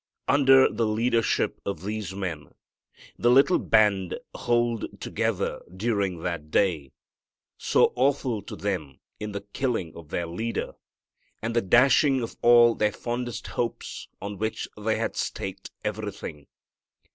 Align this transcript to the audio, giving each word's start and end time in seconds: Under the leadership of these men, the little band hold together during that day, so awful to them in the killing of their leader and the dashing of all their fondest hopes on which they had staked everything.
Under 0.27 0.67
the 0.67 0.87
leadership 0.87 1.61
of 1.63 1.83
these 1.85 2.11
men, 2.15 2.55
the 3.19 3.29
little 3.29 3.59
band 3.59 4.17
hold 4.33 4.99
together 4.99 5.61
during 5.77 6.23
that 6.23 6.49
day, 6.49 6.91
so 7.55 7.93
awful 7.95 8.41
to 8.41 8.55
them 8.55 8.99
in 9.19 9.31
the 9.31 9.45
killing 9.53 9.95
of 9.95 10.09
their 10.09 10.25
leader 10.25 10.73
and 11.39 11.55
the 11.55 11.61
dashing 11.61 12.23
of 12.23 12.35
all 12.41 12.73
their 12.73 12.91
fondest 12.91 13.45
hopes 13.45 14.07
on 14.19 14.39
which 14.39 14.67
they 14.75 14.95
had 14.95 15.15
staked 15.15 15.69
everything. 15.83 16.47